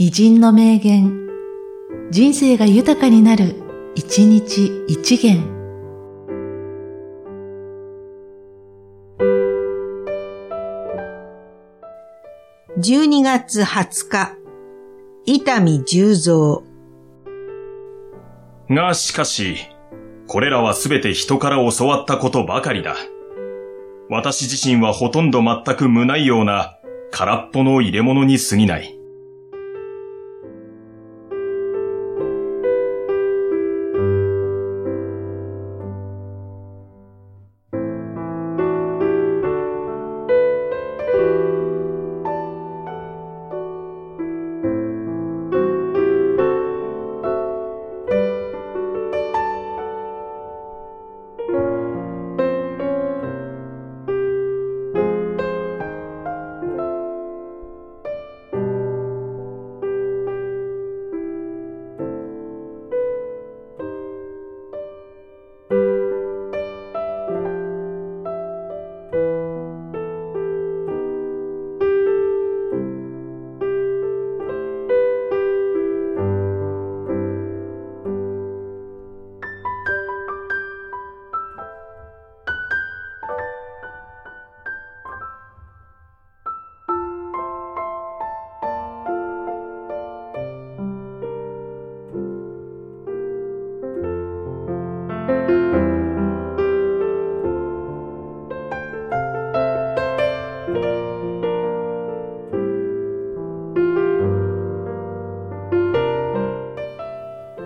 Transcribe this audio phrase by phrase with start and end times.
[0.00, 1.28] 偉人の名言、
[2.12, 3.56] 人生が豊かになる、
[3.96, 5.42] 一日一元。
[12.78, 14.36] 12月20日、
[15.26, 16.62] 伊丹十三。
[18.70, 19.56] がしかし、
[20.28, 22.94] これらはすべて人から教わったことばかりだ。
[24.08, 26.78] 私自身はほとんど全く無内容な
[27.10, 28.97] 空っぽの入れ物に過ぎない。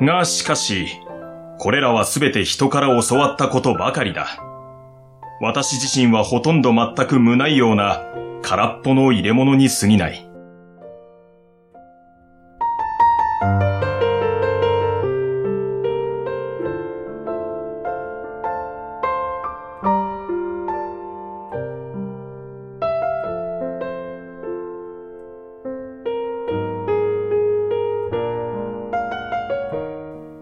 [0.00, 1.00] がしかし、
[1.58, 4.28] これらはすべて人から教わったことばかりだ。
[5.40, 8.02] 私自身はほとんど全く無ないような
[8.42, 10.27] 空っぽの入れ物に過ぎない。